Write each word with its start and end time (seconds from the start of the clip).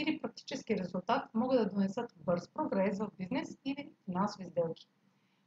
или 0.00 0.20
практически 0.20 0.76
резултат 0.76 1.34
могат 1.34 1.58
да 1.58 1.70
донесат 1.70 2.14
бърз 2.16 2.48
прогрес 2.48 2.98
в 2.98 3.10
бизнес 3.18 3.58
или 3.64 3.90
финансови 4.04 4.46
сделки. 4.46 4.88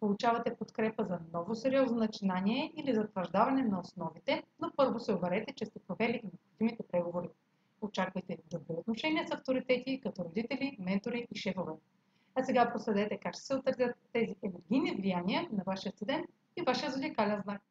Получавате 0.00 0.56
подкрепа 0.56 1.04
за 1.04 1.18
ново 1.32 1.54
сериозно 1.54 1.96
начинание 1.96 2.72
или 2.76 2.94
затвърждаване 2.94 3.62
на 3.62 3.80
основите, 3.80 4.42
но 4.60 4.70
първо 4.76 5.00
се 5.00 5.14
уверете, 5.14 5.54
че 5.54 5.66
сте 5.66 5.78
провели 5.78 6.20
необходимите 6.22 6.82
преговори. 6.92 7.28
Очаквайте 7.80 8.38
добри 8.50 8.74
отношения 8.76 9.28
с 9.28 9.30
авторитети, 9.30 10.00
като 10.00 10.24
родители, 10.24 10.76
ментори 10.80 11.26
и 11.30 11.38
шефове. 11.38 11.72
А 12.34 12.44
сега 12.44 12.72
проследете 12.72 13.18
как 13.18 13.34
ще 13.34 13.42
се 13.42 13.54
отразят 13.54 13.96
тези 14.12 14.36
енергийни 14.42 14.96
влияния 14.96 15.48
на 15.52 15.62
вашия 15.66 15.92
студент 15.92 16.26
и 16.56 16.62
вашия 16.62 16.90
зодиакален 16.90 17.40
знак. 17.42 17.62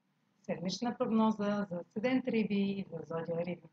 Седмична 0.42 0.98
прогноза 0.98 1.68
за 1.70 1.80
студент 1.92 2.28
Риби 2.28 2.56
и 2.56 2.86
за 2.92 2.98
зодия 3.08 3.46
Риби. 3.46 3.68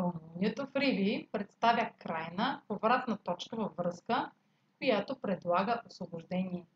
Пълнолунието 0.00 0.66
в 0.66 0.76
Риби 0.76 1.28
представя 1.32 1.90
крайна, 1.98 2.62
повратна 2.68 3.18
точка 3.18 3.56
във 3.56 3.76
връзка, 3.76 4.30
която 4.78 5.16
предлага 5.16 5.82
освобождение. 5.86 6.66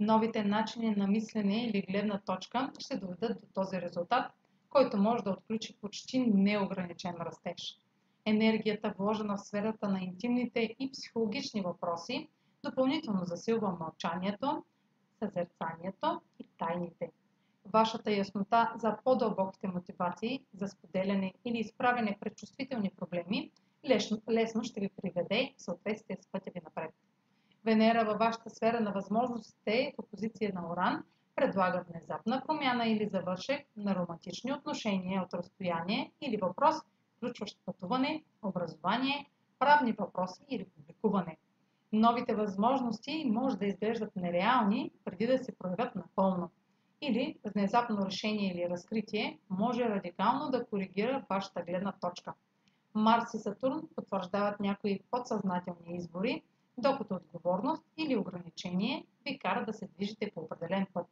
Новите 0.00 0.44
начини 0.44 0.90
на 0.90 1.06
мислене 1.06 1.66
или 1.66 1.82
гледна 1.82 2.20
точка 2.20 2.72
ще 2.78 2.96
доведат 2.96 3.40
до 3.40 3.46
този 3.54 3.80
резултат, 3.80 4.32
който 4.70 4.96
може 4.96 5.24
да 5.24 5.30
отключи 5.30 5.76
почти 5.80 6.20
неограничен 6.20 7.14
растеж. 7.20 7.78
Енергията, 8.24 8.94
вложена 8.98 9.36
в 9.36 9.40
сферата 9.40 9.88
на 9.88 10.00
интимните 10.00 10.74
и 10.78 10.90
психологични 10.92 11.60
въпроси, 11.60 12.28
допълнително 12.64 13.24
засилва 13.24 13.76
мълчанието, 13.80 14.64
съзерцанието 15.18 16.20
и 16.38 16.46
тайните 16.58 17.10
вашата 17.72 18.12
яснота 18.12 18.72
за 18.76 18.96
по-дълбоките 19.04 19.68
мотивации 19.68 20.44
за 20.54 20.68
споделяне 20.68 21.34
или 21.44 21.58
изправяне 21.58 22.16
пред 22.20 22.36
чувствителни 22.36 22.90
проблеми 22.96 23.50
лесно, 24.30 24.64
ще 24.64 24.80
ви 24.80 24.90
приведе 25.02 25.54
в 25.58 25.62
съответствие 25.62 26.16
с 26.20 26.26
пътя 26.32 26.50
ви 26.54 26.60
напред. 26.64 26.94
Венера 27.64 28.04
във 28.04 28.18
вашата 28.18 28.50
сфера 28.50 28.80
на 28.80 28.92
възможностите 28.92 29.94
в 29.98 30.10
позиция 30.10 30.52
на 30.54 30.72
Оран 30.72 31.04
предлага 31.36 31.84
внезапна 31.88 32.42
промяна 32.46 32.86
или 32.86 33.08
завършек 33.08 33.66
на 33.76 33.94
романтични 33.94 34.52
отношения 34.52 35.22
от 35.22 35.34
разстояние 35.34 36.12
или 36.20 36.36
въпрос, 36.36 36.76
включващ 37.16 37.58
пътуване, 37.66 38.22
образование, 38.42 39.30
правни 39.58 39.92
въпроси 39.92 40.42
или 40.48 40.64
публикуване. 40.64 41.36
Новите 41.92 42.34
възможности 42.34 43.24
може 43.30 43.56
да 43.56 43.66
изглеждат 43.66 44.16
нереални 44.16 44.90
преди 45.04 45.26
да 45.26 45.38
се 45.38 45.56
проявят 45.58 45.94
напълно 45.94 46.50
или 47.00 47.36
внезапно 47.54 48.06
решение 48.06 48.52
или 48.52 48.70
разкритие 48.70 49.38
може 49.50 49.88
радикално 49.88 50.50
да 50.50 50.66
коригира 50.66 51.24
вашата 51.30 51.62
гледна 51.62 51.92
точка. 51.92 52.34
Марс 52.94 53.34
и 53.34 53.38
Сатурн 53.38 53.88
потвърждават 53.96 54.60
някои 54.60 55.00
подсъзнателни 55.10 55.96
избори, 55.96 56.42
докато 56.78 57.14
отговорност 57.14 57.82
или 57.96 58.16
ограничение 58.16 59.06
ви 59.26 59.38
кара 59.38 59.64
да 59.66 59.72
се 59.72 59.88
движите 59.88 60.30
по 60.34 60.40
определен 60.40 60.86
път. 60.92 61.06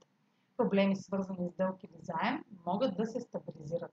Проблеми, 0.56 0.96
свързани 0.96 1.48
с 1.48 1.56
дълг 1.56 1.84
или 1.84 1.98
заем, 2.02 2.44
могат 2.66 2.96
да 2.96 3.06
се 3.06 3.20
стабилизират. 3.20 3.92